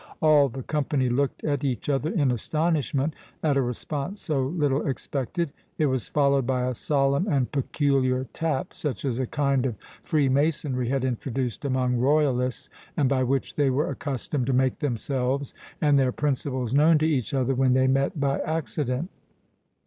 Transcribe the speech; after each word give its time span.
All 0.19 0.49
the 0.49 0.63
company 0.63 1.09
looked 1.09 1.43
at 1.43 1.63
each 1.63 1.87
other 1.87 2.09
in 2.09 2.31
astonishment, 2.31 3.13
at 3.43 3.55
a 3.55 3.61
response 3.61 4.19
so 4.19 4.45
little 4.47 4.87
expected. 4.87 5.53
It 5.77 5.85
was 5.85 6.07
followed 6.07 6.47
by 6.47 6.63
a 6.63 6.73
solemn 6.73 7.27
and 7.27 7.51
peculiar 7.51 8.23
tap, 8.33 8.73
such 8.73 9.05
as 9.05 9.19
a 9.19 9.27
kind 9.27 9.63
of 9.67 9.75
freemasonry 10.01 10.89
had 10.89 11.05
introduced 11.05 11.65
among 11.65 11.97
royalists, 11.97 12.67
and 12.97 13.07
by 13.09 13.21
which 13.21 13.57
they 13.57 13.69
were 13.69 13.91
accustomed 13.91 14.47
to 14.47 14.53
make 14.53 14.79
themselves 14.79 15.53
and 15.79 15.99
their 15.99 16.11
principles 16.11 16.73
known 16.73 16.97
to 16.97 17.05
each 17.05 17.31
other, 17.35 17.53
when 17.53 17.73
they 17.73 17.85
met 17.85 18.19
by 18.19 18.39
accident. 18.39 19.11